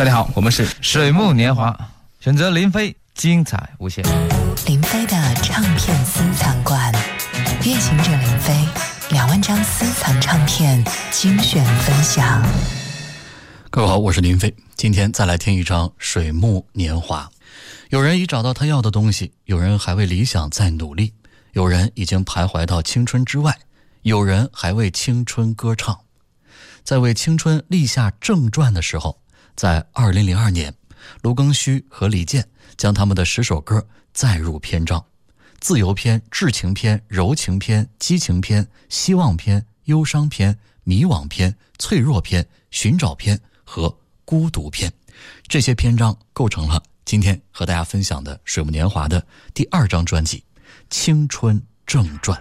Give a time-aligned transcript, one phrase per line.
[0.00, 1.78] 大家好，我们是水木年华，
[2.20, 4.02] 选择林飞，精彩无限。
[4.64, 6.90] 林飞的唱片私藏馆，
[7.62, 8.66] 夜行者林飞
[9.10, 12.42] 两万张私藏唱片精选分享。
[13.68, 17.28] 各位好，我是林飞，今天再来听一张水木年华。
[17.90, 21.12] 有人已找到他要的东西，有人还为理想在努力，
[21.52, 23.54] 有人已经徘徊到青春之外，
[24.00, 26.00] 有人还为青春歌唱。
[26.82, 29.20] 在为青春立下正传的时候。
[29.60, 30.74] 在二零零二年，
[31.20, 35.04] 卢庚戌和李健将他们的十首歌载入篇章：
[35.60, 44.90] 自由篇、至情篇、柔情篇、激情篇、希望篇、忧伤篇、迷惘篇、脆弱篇、寻找篇和孤独篇。
[45.46, 50.38] 这些篇章构成了今天和大家分享的水木年华的第二张专辑
[50.88, 52.40] 《青春正传》。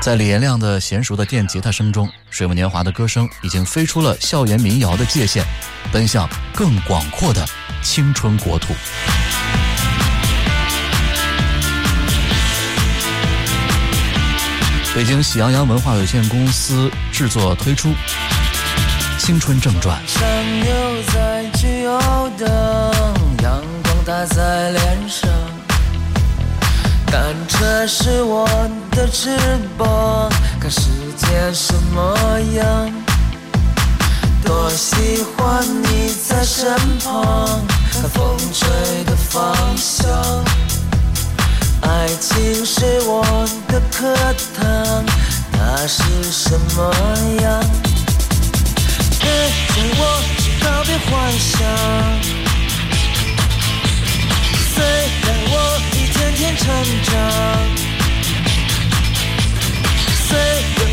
[0.00, 5.44] 在李延亮的娴熟的电吉他声中，水木年华的歌声已经飞出了校园民谣的界限，
[5.92, 7.46] 奔向更广阔的
[7.82, 8.72] 青春国土。
[14.94, 17.90] 北京喜羊羊文化有限公司制作推出
[19.18, 20.00] 《青春正传》。
[23.42, 25.49] 阳光打在脸上。
[27.10, 28.46] 单车是我
[28.92, 29.36] 的翅
[29.76, 30.30] 膀，
[30.60, 32.16] 看世界什么
[32.54, 32.92] 样。
[34.44, 40.08] 多喜欢你在身旁，看风吹的方向。
[41.82, 43.24] 爱情是我
[43.66, 44.14] 的课
[44.56, 45.04] 堂，
[45.52, 46.94] 它是什么
[47.42, 47.60] 样？
[49.20, 49.28] 跟
[49.68, 51.58] 着我去告别幻想。
[54.72, 55.54] 虽然我
[56.20, 56.66] 天天成
[57.04, 57.14] 长，
[60.28, 60.46] 虽然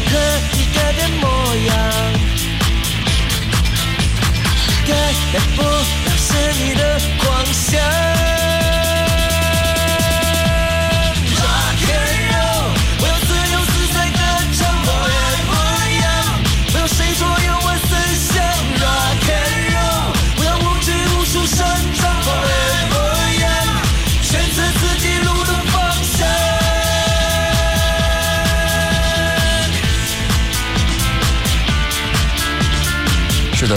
[0.10, 0.12] 可
[0.54, 1.26] 以改变模
[1.68, 1.76] 样，
[4.88, 4.90] 改
[5.34, 6.28] 变不了是
[6.64, 6.82] 你的
[7.20, 7.78] 狂想。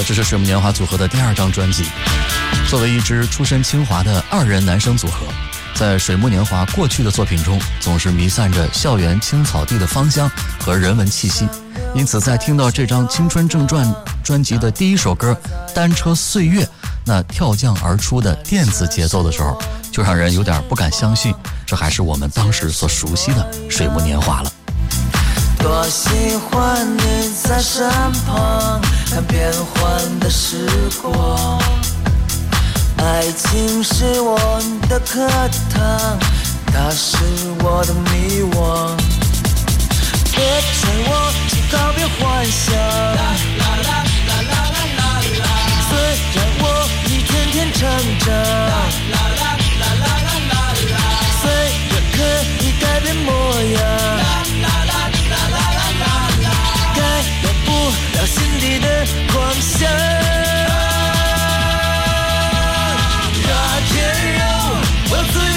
[0.02, 1.84] 这是水木年华组合的第二张专辑。
[2.68, 5.26] 作为一支出身清华的二人男生组合，
[5.74, 11.48] 在水木年华过去的作品中，总是弥散着校园青草地的芳香和人文气息。
[11.94, 13.86] 因此，在听到这张《青春正传》
[14.22, 15.36] 专辑的第一首歌
[15.74, 16.64] 《单车岁月》
[17.04, 19.60] 那跳降而出的电子节奏的时候，
[19.90, 21.34] 就让人有点不敢相信，
[21.66, 24.52] 这还是我们当时所熟悉的水木年华了。
[25.62, 27.88] 多喜欢你在身
[28.26, 30.66] 旁，看变幻的时
[31.02, 31.60] 光。
[32.98, 34.38] 爱情是我
[34.88, 35.28] 的课
[35.72, 36.18] 堂，
[36.72, 37.18] 它是
[37.62, 38.96] 我的迷惘。
[40.34, 40.38] 别
[40.72, 41.10] 催我
[41.48, 42.74] 去告别幻想。
[45.88, 45.92] 虽
[46.34, 46.64] 然我
[47.06, 47.78] 一天天成
[48.20, 48.28] 长，
[51.40, 51.44] 虽
[51.90, 52.18] 然可
[52.64, 53.28] 以改变模
[53.74, 54.19] 样。
[58.14, 59.88] 聊心底的狂想。
[63.48, 64.42] 大天让
[65.10, 65.49] 我自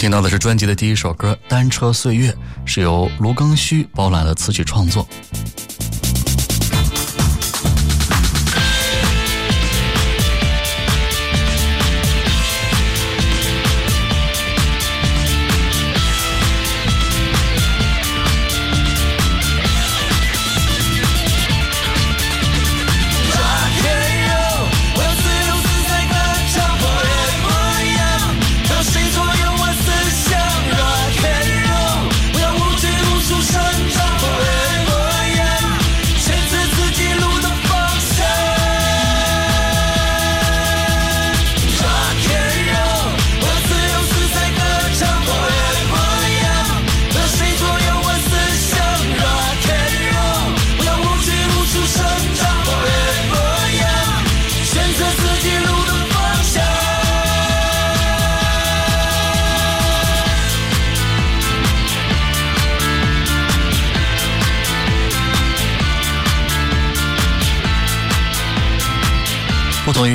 [0.00, 2.32] 听到的是专辑的第一首歌《单车岁月》，
[2.64, 5.06] 是由卢庚戌包揽了词曲创作。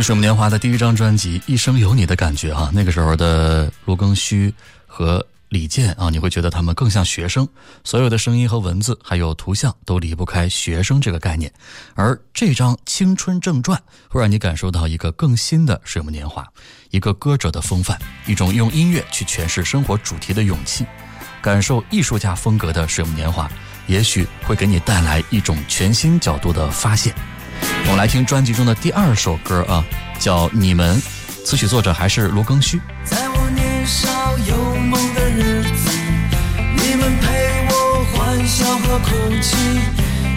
[0.08, 4.54] 《水木年华》的第一张专辑《一生有你》的感觉啊，那个时候的卢庚戌
[4.86, 7.50] 和李健啊，你会觉得他们更像学生，
[7.84, 11.52] 所有的声音和文字还有图像都离不开学生这个概念。
[11.96, 16.44] 而这张《青春正传》会让你感受到一个更新的《水木年华》，
[16.92, 17.98] 一个歌者的风范，
[18.28, 20.86] 一种用音乐去诠释生活主题的勇气，
[21.42, 23.48] 感受艺术家风格的《水木年华》，
[23.88, 27.12] 也许会给你带来一种全新角度的发现。
[27.84, 29.84] 我们来听专辑中的第二首歌啊，
[30.20, 30.96] 叫《你们》，
[31.46, 32.80] 词曲作者还是卢庚戌。
[33.04, 34.10] 在我年少
[34.40, 35.90] 有梦的日子，
[36.78, 39.10] 你们陪我欢笑和哭
[39.42, 39.56] 泣，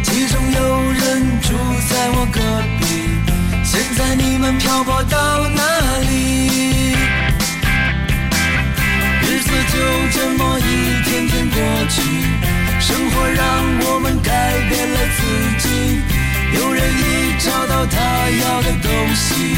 [0.02, 1.54] 其中有人住
[1.88, 2.40] 在我隔
[2.78, 2.84] 壁，
[3.64, 5.62] 现在你们漂泊到哪
[6.00, 6.92] 里？
[9.22, 9.74] 日子就
[10.12, 11.56] 这么一天天过
[11.88, 12.02] 去，
[12.80, 13.44] 生活让
[13.86, 14.30] 我们改
[14.68, 15.68] 变了自己。
[16.54, 17.96] 有人已找到他
[18.30, 19.56] 要的东西，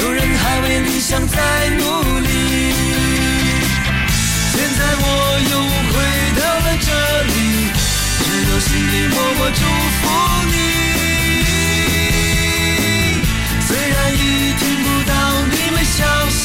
[0.00, 1.36] 有人还为理想在
[1.78, 1.82] 努
[2.20, 2.28] 力。
[4.52, 5.04] 现在我
[5.50, 5.52] 又
[5.92, 5.94] 回
[6.40, 6.88] 到了这
[7.26, 7.34] 里，
[8.18, 9.60] 只有心里默默祝
[9.98, 10.02] 福
[10.46, 10.54] 你。
[13.66, 14.16] 虽然已
[14.58, 15.12] 听不到
[15.50, 15.98] 你们消
[16.30, 16.42] 息，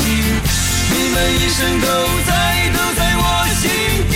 [0.91, 1.85] 你们一生都
[2.25, 2.30] 在，
[2.73, 3.23] 都在我
[3.62, 3.63] 心
[4.09, 4.15] 底。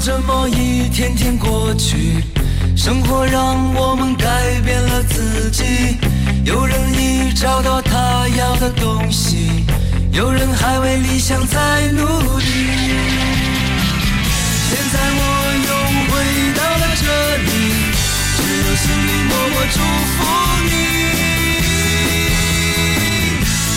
[0.00, 2.22] 这么一天天过去，
[2.76, 5.98] 生活让我们改变了自己。
[6.44, 9.66] 有人已找到他要的东西，
[10.12, 12.06] 有人还为理想在努
[12.38, 12.44] 力。
[14.68, 15.20] 现在我
[15.66, 15.70] 又
[16.08, 16.14] 回
[16.54, 17.04] 到了这
[17.44, 17.50] 里，
[18.36, 19.76] 只有心里默默祝
[20.14, 20.16] 福
[20.64, 20.70] 你。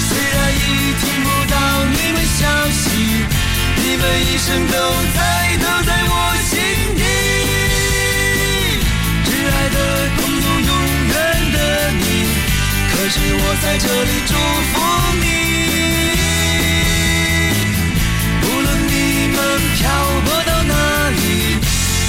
[0.07, 0.57] 虽然已
[1.01, 1.53] 听不到
[1.85, 2.39] 你们消
[2.69, 2.81] 息，
[3.83, 4.73] 你们一生都
[5.15, 5.19] 在。
[5.61, 6.13] 都在我
[6.49, 6.53] 心
[6.95, 7.03] 底。
[9.25, 9.77] 挚爱的
[10.17, 10.71] 朋友，永
[11.09, 11.13] 远
[11.53, 11.57] 的
[11.99, 12.01] 你，
[12.89, 14.31] 可是我在这里祝
[14.71, 14.73] 福
[15.21, 15.23] 你，
[18.41, 18.93] 无论你
[19.35, 19.37] 们
[19.75, 19.79] 漂
[20.25, 20.73] 泊到哪
[21.11, 21.19] 里，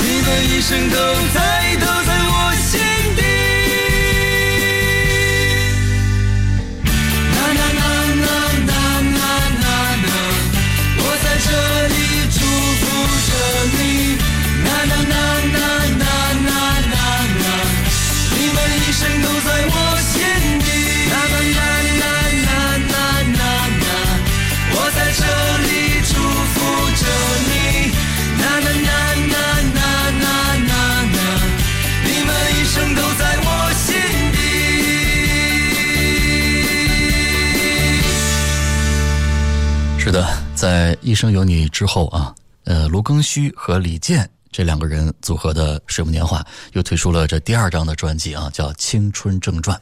[0.01, 0.97] 你们一生都
[1.35, 1.37] 在，
[1.81, 2.33] 都在我
[2.63, 2.71] 心
[40.63, 42.33] 在《一生有你》之后啊，
[42.67, 46.39] 呃，卢庚戌和李健这两个人组合的《水木年华》
[46.75, 49.77] 又推出了这第二张的专辑啊，叫《青春正传》。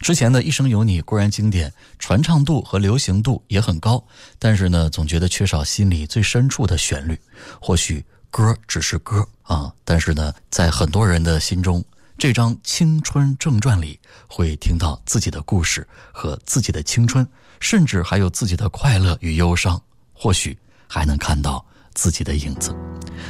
[0.00, 4.04] 之前的一生有你固然经典，传唱度和流行度也很高，
[4.40, 7.16] 但是呢，总觉得缺少心里最深处的旋律。
[7.60, 11.84] 或许歌只是歌啊，但是呢，在很多人的心中，
[12.18, 17.24] 这张《青春正传》里会听到自己的故事和自己的青春。
[17.60, 19.80] 甚至还有自己的快乐与忧伤，
[20.14, 20.56] 或许
[20.88, 22.74] 还能看到自己的影子。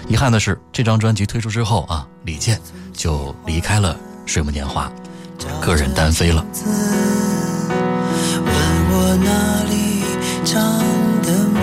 [0.09, 2.61] 遗憾的是，这张专辑推出之后啊，李健
[2.93, 4.93] 就离开了水木年华，
[5.61, 6.45] 个人单飞了。
[8.45, 8.55] 问
[8.91, 10.03] 我哪里
[10.45, 10.55] 长
[11.23, 11.59] 得美，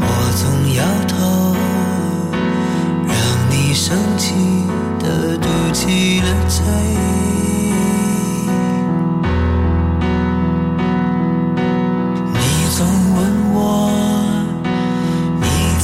[0.00, 0.04] 我
[0.36, 1.14] 总摇头，
[3.08, 3.16] 让
[3.50, 4.34] 你生气
[4.98, 6.64] 的嘟起了嘴。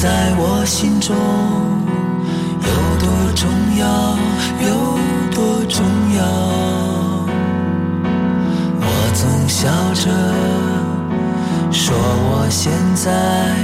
[0.03, 1.15] 在我心中
[2.59, 3.07] 有多
[3.37, 4.19] 重要，
[4.67, 4.99] 有
[5.31, 6.25] 多重要？
[8.81, 10.11] 我总笑着
[11.71, 13.55] 说，我现在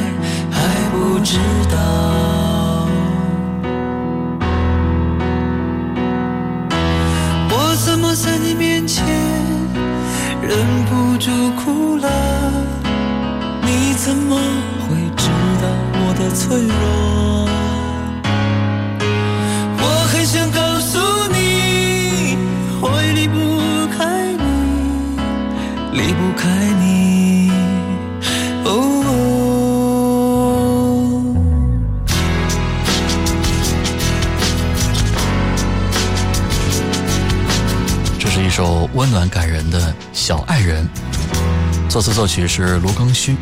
[42.38, 43.36] 曲是卢庚戌。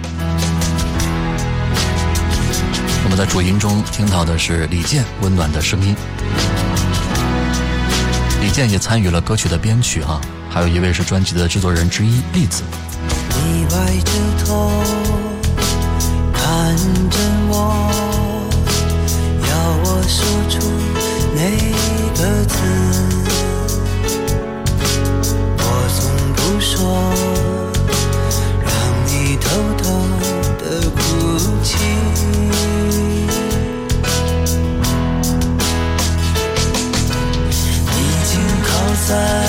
[3.04, 5.94] 我们在主音中听到的是李健温暖的声音。
[8.40, 12.62] 李健也参与了歌曲的编曲啊，还有一位是专辑的制作人之一栗子。
[13.34, 14.12] 你歪着
[14.46, 14.72] 头
[16.32, 16.74] 看
[17.10, 17.90] 着我，
[19.42, 20.58] 要我说出
[39.08, 39.45] outside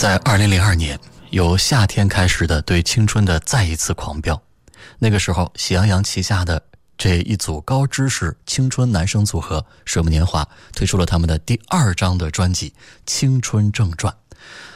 [0.00, 4.40] 在二零零二年，由夏天开始的对青春的再一次狂飙。
[4.98, 6.62] 那个时候，喜羊羊旗下的
[6.96, 12.70] 这一组高知识青春男生组合水木年华推出了他们的第二张的专辑
[13.04, 14.10] 《青春正传》。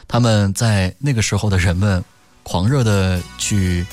[0.06, 2.04] 他们在那个时候的人们
[2.42, 3.86] 狂热的去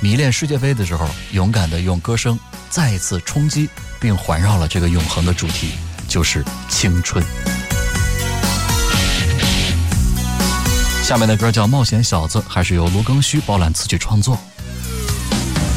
[0.00, 5.72] 迷恋世界杯的时候，勇敢的用歌声再一次冲击并环绕了这个永恒的主题，
[6.06, 7.24] 就是青春。
[11.08, 14.38] 下面的歌叫《冒险小子》，还是由卢庚戌包揽词曲创作。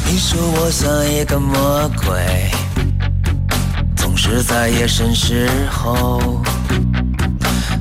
[0.04, 2.50] 你说我像一个魔鬼，
[3.96, 6.42] 总是在夜深时候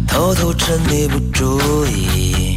[0.07, 2.55] 偷偷趁你不注意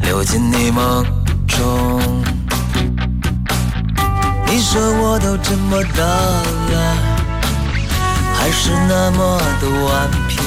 [0.00, 1.04] 溜进你梦
[1.48, 2.00] 中。
[4.46, 6.96] 你说我都这么大了，
[8.32, 10.38] 还是那么的顽皮。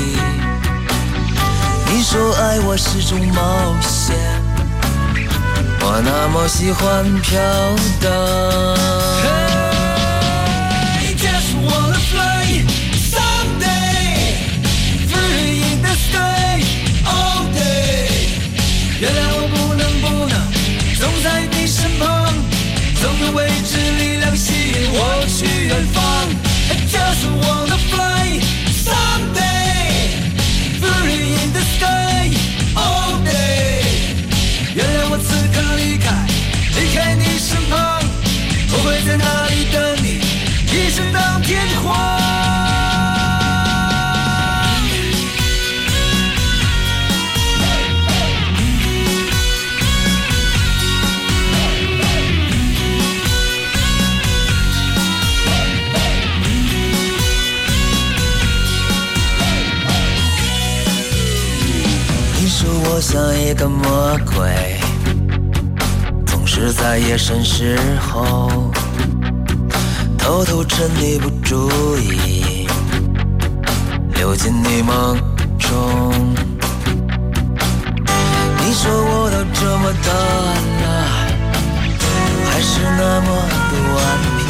[1.95, 4.15] 你说爱我是种冒险。
[5.79, 7.39] 我那么喜欢飘
[8.01, 9.32] 荡。
[63.53, 64.79] 像一个魔鬼，
[66.25, 68.71] 总是在夜深时候
[70.17, 71.69] 偷偷趁你不注
[71.99, 72.67] 意
[74.15, 75.15] 溜进你梦
[75.59, 76.11] 中。
[78.57, 80.11] 你说我都这么大
[80.81, 80.85] 了，
[82.49, 83.27] 还是那么
[83.69, 83.97] 的顽
[84.39, 84.41] 皮。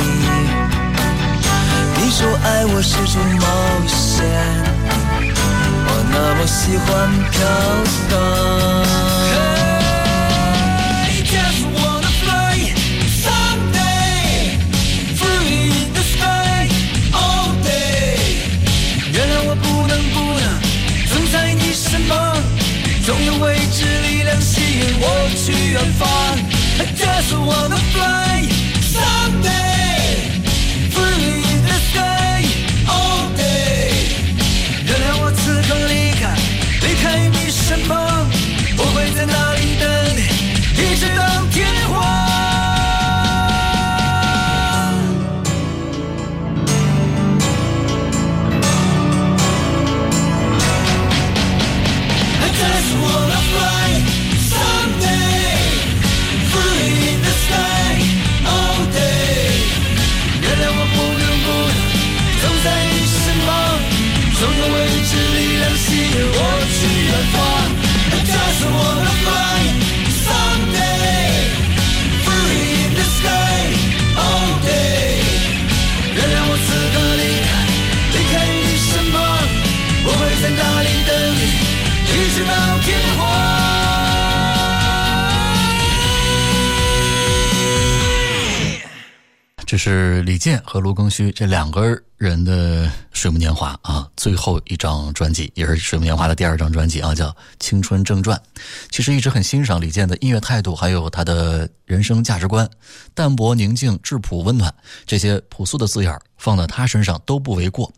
[1.97, 3.45] 你说爱我是种冒
[3.85, 4.72] 险。
[6.13, 7.41] 那么喜欢飘
[8.09, 8.63] 荡。
[25.73, 26.07] 远方
[26.77, 28.47] ，I Just wanna fly
[28.93, 29.72] someday,
[89.85, 97.27] 是李健和卢庚戌这两个人的《水木年华》啊，最后一张专辑，也是《水木年华》的第二张专辑啊，叫
[97.59, 98.37] 《青春正传》。
[98.89, 102.65] 其实一直很欣赏李健的音乐态度，还有他的人生价值观，
[103.13, 104.73] 淡泊、宁静、质朴、温暖，
[105.05, 107.91] 这些朴素的字眼放到他身上都不为过。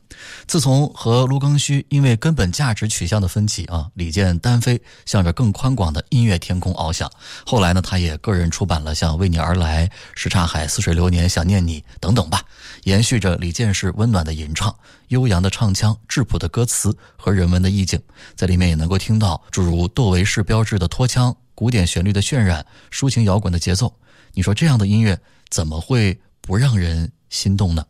[0.47, 7.09] 自从和卢庚戌因为根本价值取向的分歧啊，李健单飞，向着更宽广的音乐天空翱翔。
[7.45, 12.43] 后来呢，他也个人出版了像《为你而来》《什刹海》《似水流年》《想念你》等等吧，
[12.83, 14.75] 延续着李健式温暖的吟唱、
[15.07, 17.99] 悠扬的唱腔、质朴的歌词和人文的意境，
[18.35, 23.91] 在里面也能够听到诸如窦唯式标志的拖腔、古典旋律的渲染、抒情摇滚的节奏。
[24.33, 27.83] 你说这样的音乐怎么会不让人心动呢？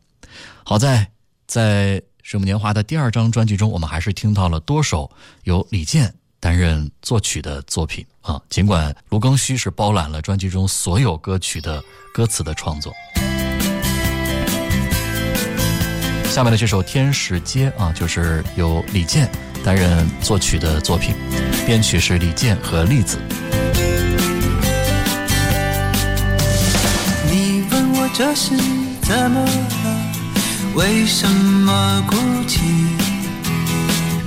[0.63, 1.11] 好在
[1.45, 2.01] 在。
[2.25, 5.11] 《水木年华》的第二张专辑中，我们还是听到了多首
[5.43, 8.41] 由李健担任作曲的作品啊。
[8.49, 12.91] 尽管卢庚戌是包揽了专辑中所有歌曲的歌词的创作。
[16.27, 19.29] 下面的这首《天使街》啊，就是由李健
[19.63, 21.13] 担任作曲的作品，
[21.67, 23.19] 编曲是李健和栗子。
[27.29, 28.49] 你问我这是
[29.03, 30.04] 怎么了？
[30.75, 32.59] 为什么哭泣？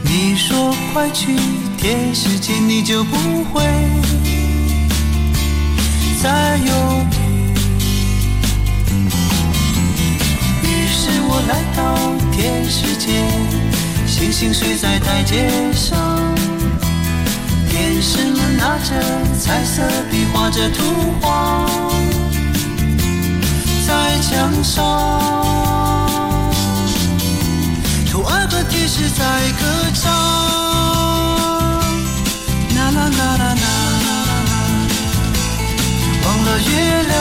[0.02, 1.36] 你说快去
[1.76, 3.62] 天使街，你就不会
[6.22, 7.16] 再犹豫。
[10.62, 11.94] 于是我来到
[12.32, 13.22] 天使街，
[14.06, 15.98] 星星睡在台阶上，
[17.68, 18.94] 天使们拿着
[19.38, 20.82] 彩色笔画着图
[21.20, 21.66] 画
[23.86, 25.47] 在墙上。
[28.18, 30.10] 有二个天使在歌唱，
[32.74, 33.66] 啦啦啦啦啦，
[36.24, 37.14] 忘了月亮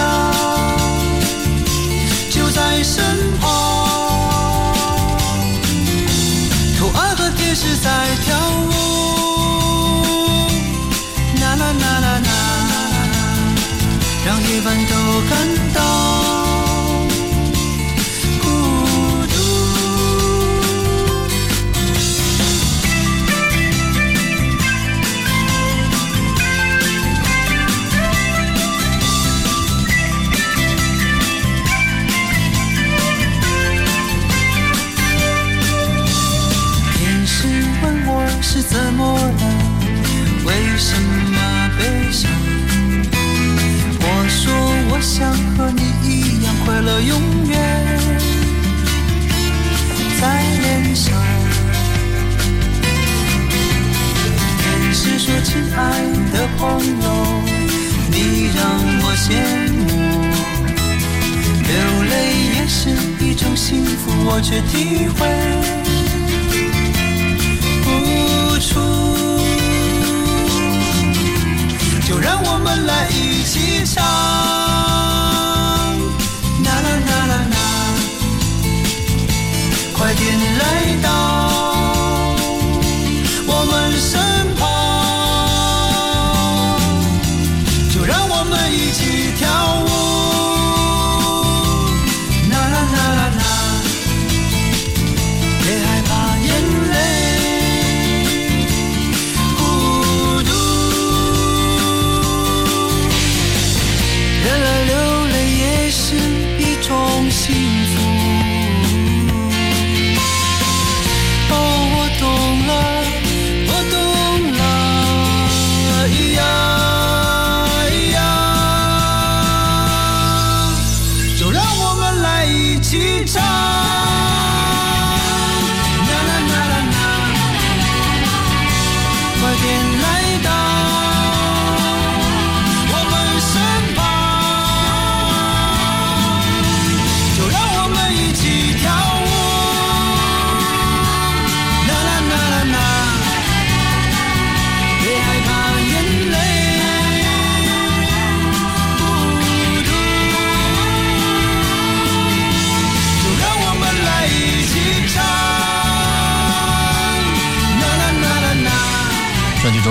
[2.31, 2.95] 就在身
[3.39, 3.47] 旁。
[6.79, 7.87] 有二个天使在
[8.25, 8.71] 跳舞，
[11.39, 12.29] 啦啦啦啦啦，
[14.25, 14.93] 让夜晚都
[15.29, 15.31] 看
[15.75, 16.06] 到。
[44.97, 47.55] 我想和你一样快乐，永远
[50.19, 50.21] 在
[50.57, 51.13] 脸上。
[54.57, 56.01] 天使说：“亲爱
[56.33, 57.07] 的朋友，
[58.09, 58.65] 你让
[59.03, 59.29] 我羡
[59.85, 59.85] 慕，
[61.67, 61.73] 流
[62.09, 62.13] 泪
[62.55, 62.89] 也是
[63.23, 65.21] 一种幸福，我却体会。”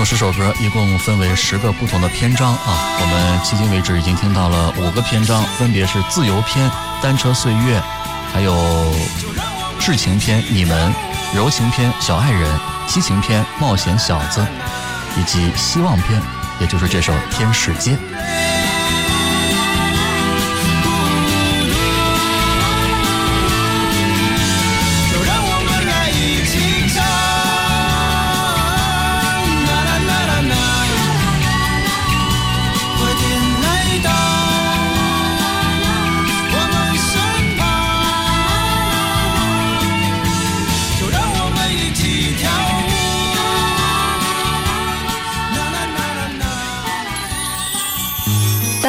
[0.05, 6.69] 十首歌一共分为十个不同的篇章啊，我们迄今为止已经听到了五个篇章，分别是自由篇、
[7.01, 7.81] 单车岁月，
[8.31, 8.93] 还有
[9.79, 10.93] 至情篇、你们、
[11.33, 14.45] 柔情篇、小爱人、激情篇、冒险小子，
[15.17, 16.21] 以及希望篇，
[16.59, 17.91] 也就是这首《天使街》。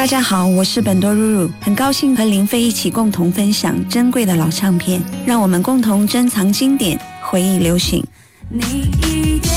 [0.09, 8.03] 家好，我是本多露露，很高兴和林飞一起共同分享珍贵的老唱片，让我们共同珍藏经典，回忆流行。
[8.49, 8.59] 你
[9.03, 9.53] 一点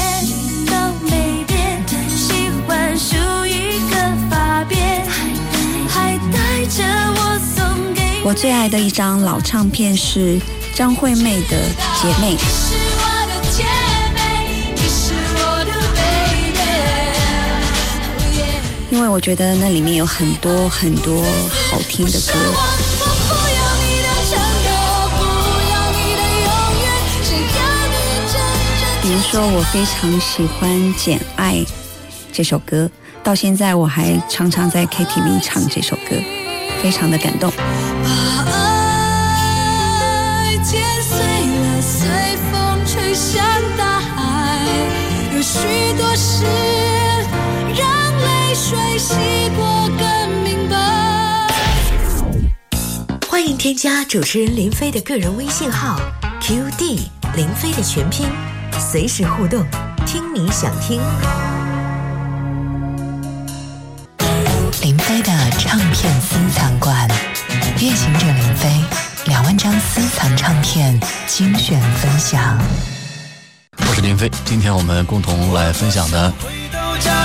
[0.67, 3.97] 都没变，喜欢梳一个
[4.29, 5.01] 发辫，
[5.89, 6.85] 还带着
[7.17, 10.39] 我送给我最爱的一张老唱片是
[10.75, 11.57] 张惠妹的
[12.03, 12.37] 《姐妹》。
[19.13, 21.23] 我觉得那里面有很多很多
[21.71, 22.33] 好听的歌。
[29.03, 31.57] 比如说，我非常喜欢《简爱》
[32.33, 32.91] 这首歌，
[33.23, 36.17] 到现在我还常常在 KTV 唱这首歌，
[36.83, 37.53] 非常的感动。
[45.95, 46.72] 把
[48.55, 49.15] 水洗
[49.57, 50.77] 过更明白。
[53.29, 55.99] 欢迎添加主持人林飞的个人微信号
[56.41, 57.01] QD
[57.35, 58.27] 林飞的全拼，
[58.79, 59.65] 随时互动，
[60.07, 61.01] 听你想听。
[64.83, 67.09] 林飞的唱片私藏馆，
[67.79, 68.69] 夜行者林飞
[69.27, 72.59] 两万张私藏唱片精选分享。
[73.79, 76.33] 我是林飞，今天我们共同来分享的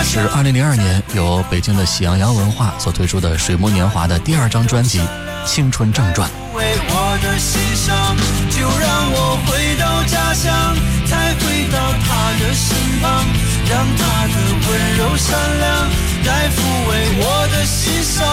[0.09, 4.99] 是二零零二年由北京的喜羊羊文化所推出的《水木年华》的第二张专辑
[5.45, 6.27] 《青春正传》。
[6.55, 8.15] 为我的心伤，
[8.49, 13.25] 就让我回到家乡，再回到他的身旁，
[13.69, 14.33] 让他的
[14.65, 15.89] 温柔善良
[16.25, 16.57] 来抚
[16.89, 18.25] 慰我的心伤。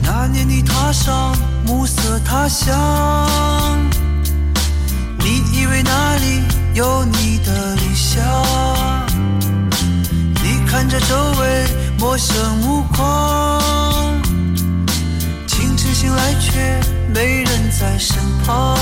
[0.00, 2.72] 那年你踏上暮色他乡，
[5.18, 6.40] 你以为那里
[6.74, 8.22] 有你的理想。
[10.42, 11.66] 你看着周围
[11.98, 14.20] 陌生目光，
[15.46, 16.80] 清晨醒来却
[17.14, 18.76] 没人在身旁。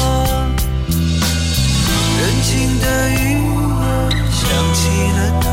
[0.88, 3.20] 人静的音
[3.55, 3.81] 乐
[4.31, 4.40] 响
[4.74, 4.81] 起
[5.12, 5.46] 了他，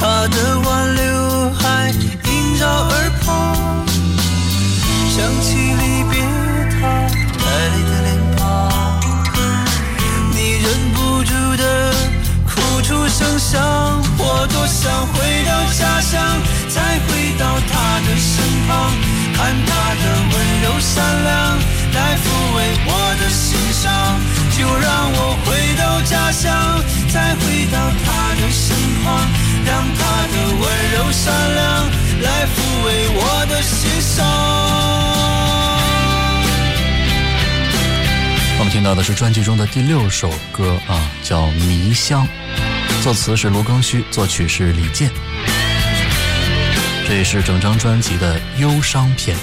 [0.00, 1.90] 他的挽留还
[2.24, 3.26] 萦绕耳旁，
[5.10, 5.48] 想起
[14.48, 16.20] 多想回到家乡，
[16.68, 18.92] 再回到他的身旁，
[19.34, 21.58] 看他的温柔善良
[21.94, 22.24] 来抚
[22.56, 23.84] 慰我的心伤，
[24.56, 26.44] 就让我回到家乡，
[27.12, 29.06] 再回到他的身旁，
[29.64, 30.00] 让他
[30.32, 31.64] 的温柔善良
[32.22, 34.24] 来抚慰我的心伤。
[38.58, 42.26] 我们听到的是专辑中的第六首歌啊，叫《迷香》，
[43.06, 45.08] 作词是卢庚戌，作曲是李健。
[47.06, 49.36] 这也是整张专辑的忧伤篇。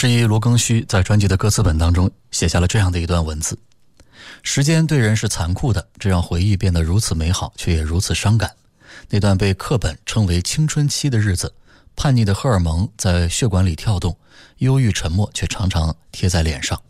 [0.00, 3.58] 之一卢庚戌在专辑的歌词本当中写下了这样的一段文字：
[4.42, 8.50] 时间对人是残酷的，这让回忆变得如此美好，却也如此伤感。
[9.10, 11.52] 那段被课本称为青春期的日子，
[11.96, 14.16] 叛逆的荷尔蒙在血管里跳动，
[14.60, 16.80] 忧郁沉默却常常贴在脸上。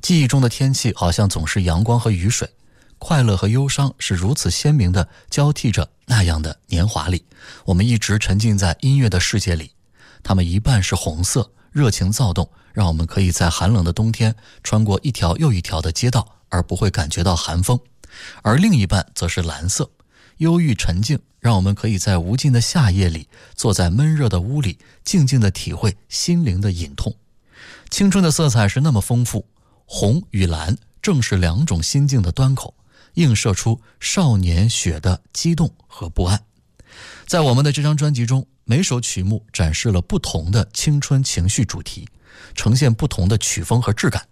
[0.00, 2.50] 记忆中的天气好像总是阳光和雨水，
[2.98, 5.88] 快乐和忧伤是如此鲜明的交替着。
[6.06, 7.24] 那样的年华里，
[7.66, 9.70] 我们一直沉浸在音乐的世界里。
[10.24, 17.78] 它们一半是红色，热情躁动，让我们可以在寒冷的冬天穿过一条又一条的街道而不会感觉到寒风；
[18.42, 19.90] 而另一半则是蓝色，
[20.36, 27.16] 忧郁沉静，让我们可以在无尽的夏夜里坐在闷热的屋里，静静地体会心灵的隐痛。
[27.90, 29.46] 青春的色彩是那么丰富，
[29.86, 32.74] 红与蓝正是两种心境的端口。
[33.16, 36.42] 映射出少年血的激动和不安，
[37.26, 42.08] 在我们的这张专辑中，每首曲目展示了不同的青春情绪主题，
[42.54, 44.26] 呈现不同的曲风和质感。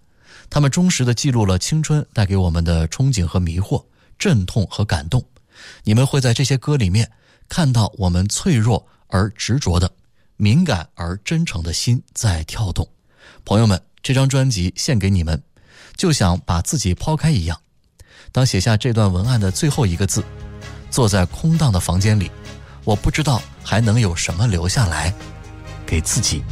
[0.49, 3.85] 他们忠实地记录了青春带给我们的憧憬和迷惑、
[4.19, 5.25] 阵痛和感动。
[5.85, 7.11] 你们会在这些歌里面
[7.49, 9.91] 看到我们脆弱而执着的、
[10.37, 12.89] 敏感而真诚的心在跳动。
[13.45, 15.43] 朋友们，这张专辑献给你们，
[15.97, 17.61] 就像把自己抛开一样。
[18.33, 20.25] 当写下这段文案的最后一个字，
[20.91, 22.31] 坐在空荡的房间里，
[22.91, 25.15] 我不知道还能有什么留下来
[25.87, 26.43] 给自己。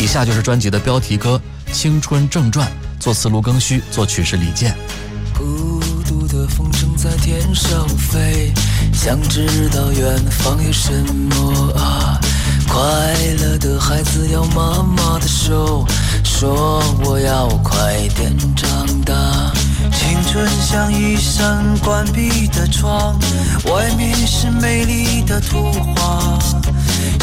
[0.00, 1.40] 以下就是专辑的标题歌
[1.72, 2.68] 《青春正传》，
[3.00, 4.76] 作词卢庚戌，作曲是李健。
[5.38, 8.52] 孤独的风筝在天上飞，
[8.92, 10.90] 想知道远方有什
[11.30, 12.20] 么啊？
[12.68, 12.80] 快
[13.40, 15.86] 乐的孩子要妈妈的手，
[16.24, 19.14] 说我要快点长大。
[19.92, 23.18] 青春像一扇关闭的窗，
[23.72, 26.38] 外面是美丽的图画。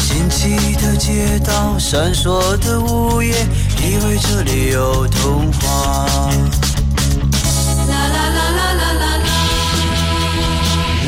[0.00, 3.46] 新奇的街道，闪烁的午夜，
[3.78, 6.06] 以为这里有童话。
[7.88, 9.28] 啦啦啦啦啦啦啦！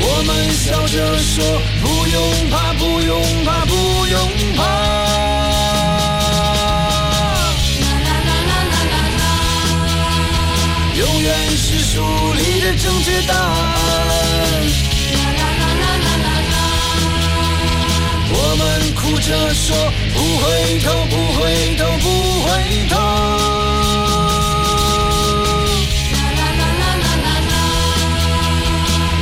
[0.06, 1.44] 我们笑着说，
[1.80, 2.16] 不用
[2.50, 3.23] 怕，不用
[12.76, 13.42] 正确答案。
[18.37, 19.76] 我们哭着说，
[20.12, 21.40] 不回头，不回
[21.76, 22.06] 头，不
[22.42, 22.48] 回
[22.90, 22.92] 头。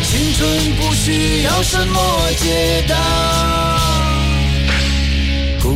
[0.05, 0.41] 青春
[0.77, 1.97] 不需要什么
[2.39, 2.95] 解答。
[5.63, 5.69] 孤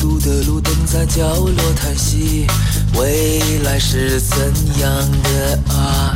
[0.00, 2.46] 独的路灯在角落叹息，
[2.94, 4.90] 未来是怎样
[5.22, 6.12] 的啊？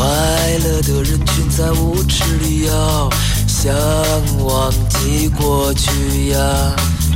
[0.00, 0.06] 快
[0.64, 3.10] 乐的人群在舞池里摇，
[3.46, 3.70] 想
[4.42, 6.38] 忘记过去呀。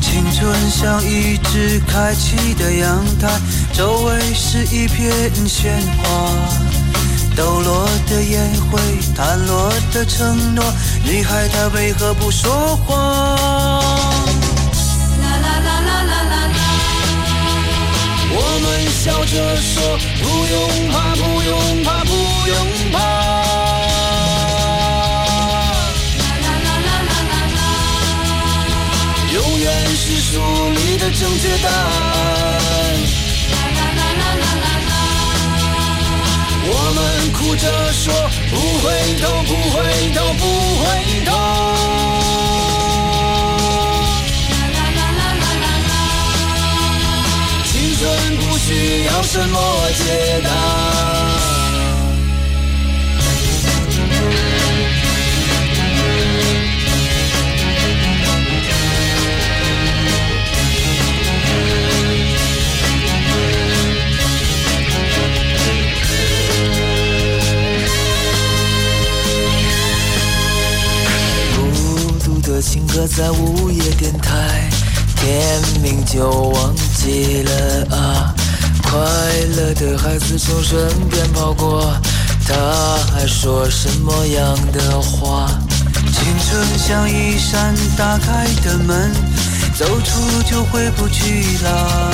[0.02, 3.40] 青春像一只开启的阳台，
[3.72, 5.10] 周围是一片
[5.48, 6.30] 鲜花。
[7.34, 8.78] 抖落的烟灰，
[9.16, 10.62] 弹落的承诺，
[11.04, 12.94] 女孩她为何不说话？
[15.22, 16.60] 啦啦啦啦啦啦啦
[18.36, 22.12] 我们笑着说，不用怕，不用怕，不
[31.16, 31.72] 正确答案。
[36.66, 36.98] 我们
[37.32, 38.12] 哭着说，
[38.50, 38.84] 不回
[39.20, 39.76] 头，不回
[40.12, 40.42] 头，不
[40.80, 40.84] 回
[41.24, 41.30] 头。
[47.64, 48.02] 青春
[48.38, 48.68] 不需
[49.04, 49.56] 要什么
[49.92, 50.02] 解
[50.42, 51.23] 答。
[72.64, 74.70] 情歌在午夜电台，
[75.16, 78.34] 天明就忘记了啊。
[78.82, 78.98] 快
[79.54, 81.94] 乐的孩子从身边跑过，
[82.48, 82.54] 他
[83.12, 85.50] 还说什么样的话？
[86.10, 89.12] 青春像一扇打开的门，
[89.76, 92.10] 走出就回不去了。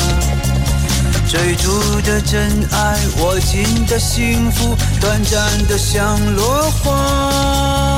[1.28, 7.89] 追逐的真爱，握紧的幸福，短暂的像落花。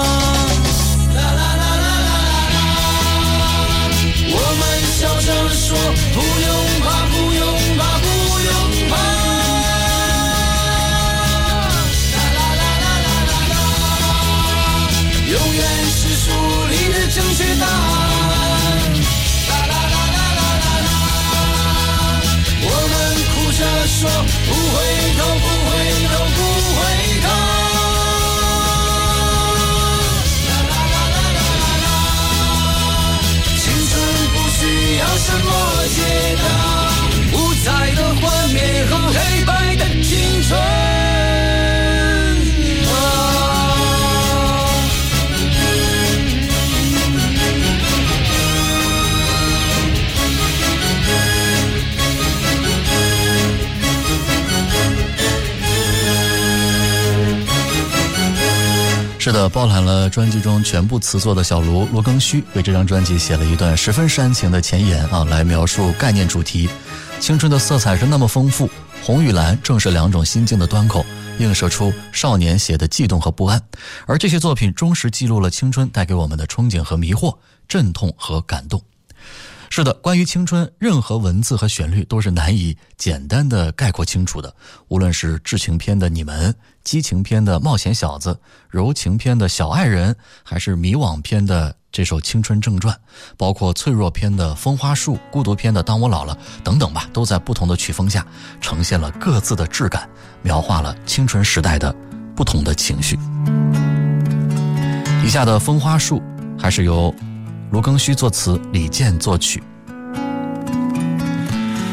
[5.72, 5.78] 说
[6.12, 6.46] 不用
[6.82, 7.42] 怕不用
[7.78, 8.06] 怕不
[8.44, 8.50] 用
[8.90, 8.92] 怕。
[12.12, 13.54] 啦啦啦啦啦啦啦
[15.30, 16.24] 永远是树
[16.68, 17.70] 立的正确答案。
[19.48, 20.90] 啦啦啦啦啦啦啦
[22.60, 22.94] 我们
[23.32, 23.98] 哭着说
[24.46, 24.76] 不回
[25.16, 25.44] 头不
[35.32, 36.81] 什么解答，
[59.24, 66.68] 是的，包含了专辑中全部词作的小卢罗庚戌为这张专辑写了一段十分煽情的前言啊，来描述概念主题。
[67.20, 68.68] 青春的色彩是那么丰富，
[69.00, 71.06] 红与蓝正是两种心境的端口，
[71.38, 73.62] 映射出少年写的悸动和不安。
[74.08, 77.36] 而这些作品忠实记录了青春带给我们的憧憬和迷惑、
[77.68, 78.82] 阵痛和感动。
[79.74, 84.54] 是的，关于青春，任何文字和旋律都是难以简单的概括清楚的。
[84.88, 86.54] 无论是至情篇的你们，
[86.84, 92.94] 激情篇的冒险小子，柔情篇的小爱人，还是迷惘篇的这首青春正传，
[93.38, 98.26] 包括脆弱篇的风花树，孤独篇的当我老了等等吧，都在不同的曲风下
[98.60, 100.06] 呈现了各自的质感，
[100.42, 101.90] 描画了青春时代的
[102.36, 103.18] 不同的情绪。
[105.24, 106.22] 以下的风花树
[106.58, 107.14] 还是由
[107.72, 109.62] 卢庚戌作词，李健作曲。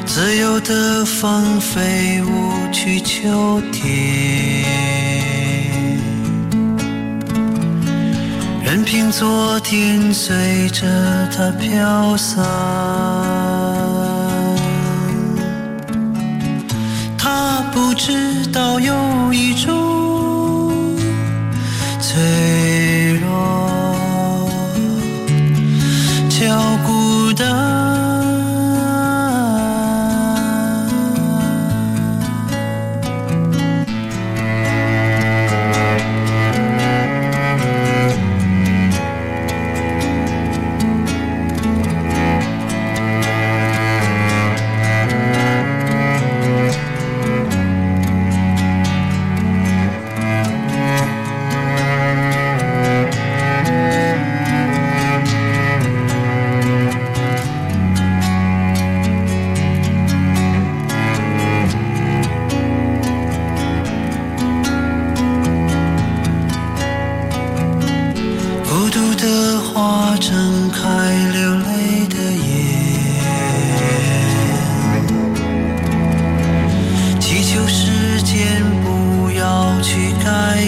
[0.06, 4.66] 自由的风飞舞去秋天，
[8.62, 10.86] 任凭昨天随着
[11.34, 12.44] 它飘散。
[17.18, 20.98] 他不知道有一种
[22.02, 23.69] 脆弱
[27.40, 27.79] 孤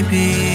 [0.09, 0.50] 改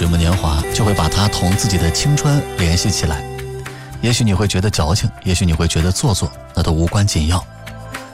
[0.00, 3.22] 水木年华，就会把它同自己的青春联系起来。
[4.00, 7.44] 也许你会觉得矫情，也许你会觉得做作，那都无关紧要。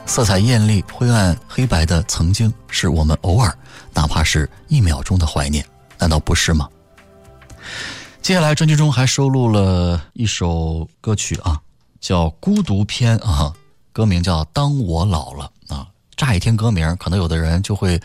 [0.05, 3.57] 色彩艳丽、灰暗黑白的曾经，是我们偶尔，
[3.93, 5.65] 哪怕是一秒钟的怀念，
[5.97, 6.67] 难道不是吗？
[8.21, 11.57] 接下来专辑中还收录了一首歌曲啊，
[12.01, 13.53] 叫《孤独篇》啊，
[13.93, 15.87] 歌名叫《当我老了》啊。
[16.17, 17.97] 乍一听歌名，可能有的人就会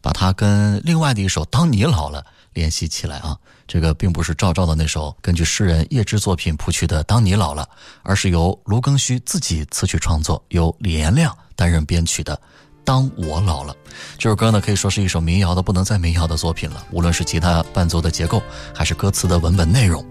[0.00, 2.22] 把它跟另外的一首《当你老了》
[2.56, 3.36] 联系起来啊。
[3.68, 7.62] 这个并不是赵照的那首根据诗人叶芝作品谱曲的《当你老了》，
[8.02, 12.34] 而是由卢庚戌自己词曲创作，由李延亮担任编曲的
[12.84, 13.72] 《当我老了》。
[14.16, 16.86] 这首歌呢，可以说是一首民谣的不能再民谣的作品了。
[16.92, 18.40] 无论是吉他伴奏的结构，
[18.72, 20.04] 还是歌词的文本内容，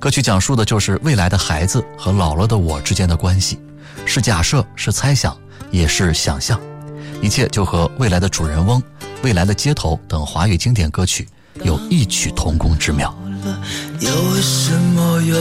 [0.00, 3.60] 歌曲讲述的就是未来的孩子和老了的我之间的关系，
[4.06, 5.36] 是假设，是猜想，
[5.70, 6.58] 也是想象，
[7.20, 8.82] 一切就和未来的主人翁、
[9.22, 11.28] 未来的街头等华语经典歌曲。
[11.62, 13.14] 有异曲同工之妙。
[14.00, 15.38] 有什么愿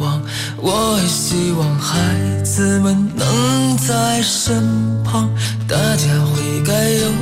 [0.00, 0.20] 望？
[0.56, 4.62] 我希望孩子们能在身
[5.04, 5.30] 旁，
[5.68, 7.12] 大家会该有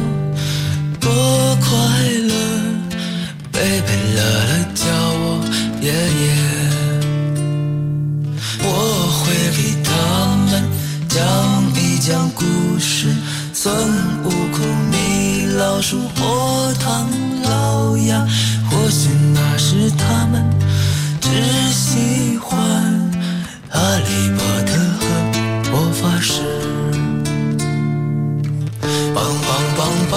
[1.00, 1.10] 多
[1.56, 1.68] 快
[2.28, 2.34] 乐？
[3.52, 4.86] 贝贝乐乐叫
[5.18, 5.44] 我
[5.82, 6.24] 爷爷，
[8.62, 8.68] 我
[9.18, 9.24] 会
[9.56, 9.90] 给他
[10.46, 10.50] 们
[11.08, 11.18] 讲
[11.74, 12.44] 一讲故
[12.78, 13.08] 事，
[13.52, 13.74] 孙
[14.24, 14.89] 悟空、
[15.60, 17.06] 老鼠、火塘。
[17.42, 18.26] 老鸭，
[18.70, 20.42] 或许那时他们
[21.20, 21.28] 只
[21.70, 22.56] 喜欢
[23.68, 25.02] 哈利波特和
[25.70, 26.42] 魔法师。
[29.14, 29.80] 棒棒棒
[30.10, 30.16] 棒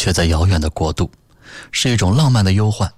[0.07, 1.11] 却在遥远的国度，
[1.69, 2.89] 是一种浪漫的忧患。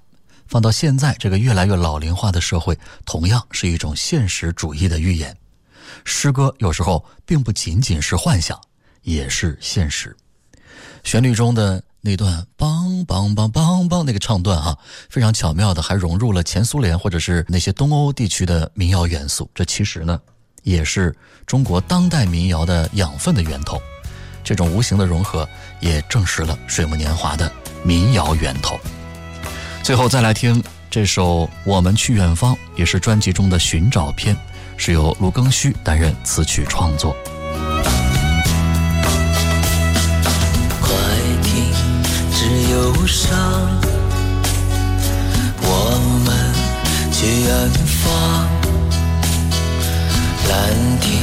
[0.45, 5.35] 放到现在这个越来越老龄化的社会，同样是一种现实主义的预言。
[6.05, 8.61] 诗歌有时候并不仅仅是幻想，
[9.01, 10.15] 也是现实。
[11.03, 14.77] 旋律中的那段“梆梆梆梆梆”那个唱段啊，
[15.09, 19.49] 非常巧妙的还融入了前苏联或者是那些东欧地区的民谣元素。
[19.55, 20.21] 这其实呢，
[20.61, 21.15] 也是
[21.47, 23.81] 中国当代民谣的养分的源头。
[24.49, 25.47] 这种无形的融合，
[25.79, 27.51] 也证实了水木年华的
[27.83, 28.79] 民谣源头。
[29.83, 34.35] 最后再来听这首《我们去远方》，也是专辑中的寻找篇，
[34.75, 37.15] 是由卢庚戌担任词曲创作。
[40.81, 40.89] 快
[41.43, 41.71] 停
[42.33, 43.37] 止忧伤，
[45.61, 45.69] 我
[46.25, 46.33] 们
[47.13, 48.49] 去远方，
[50.49, 51.21] 蓝天。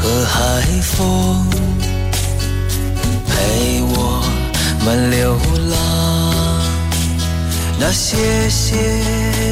[0.00, 1.44] 和海风
[3.38, 4.20] 陪我
[4.84, 5.36] 们流
[5.70, 5.78] 浪。
[7.78, 8.74] 那斜斜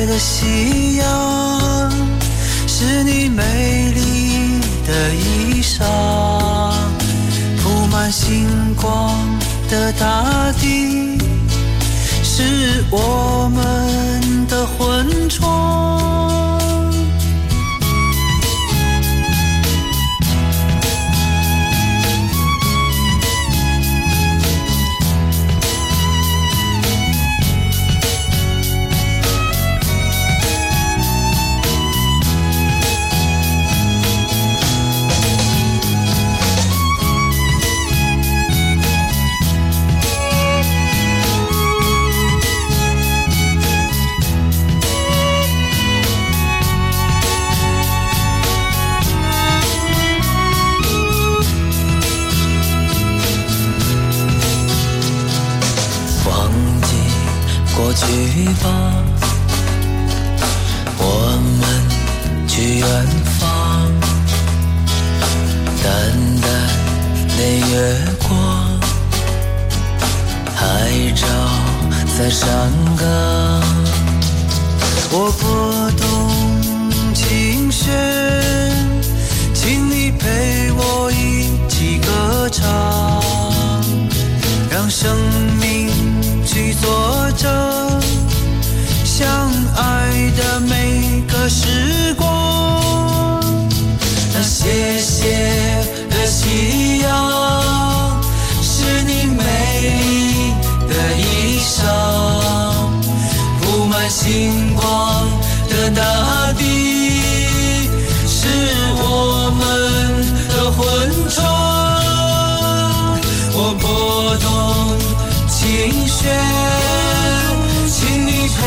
[0.06, 1.92] 的夕阳，
[2.66, 5.84] 是你美丽的衣裳，
[7.62, 9.14] 铺满星光
[9.70, 11.16] 的大地，
[12.24, 16.15] 是我们的魂床。
[57.96, 59.05] 过去
[105.96, 107.88] 大地，
[108.28, 108.46] 是
[108.98, 109.64] 我们
[110.50, 110.78] 的魂
[111.30, 111.34] 窗。
[113.54, 114.46] 我拨动
[115.48, 116.20] 琴弦，
[117.88, 118.58] 请你陪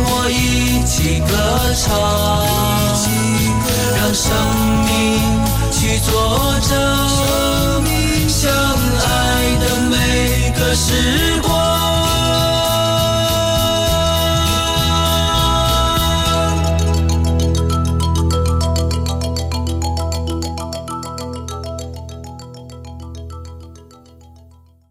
[0.00, 1.30] 我一起歌
[1.72, 1.88] 唱，
[3.96, 4.26] 让生
[4.84, 4.90] 命
[5.70, 6.10] 去作
[6.68, 6.70] 证，
[8.28, 9.06] 相爱
[9.60, 11.31] 的每个时